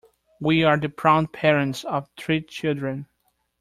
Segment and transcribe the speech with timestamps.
[0.39, 3.05] We are the proud parents of three children.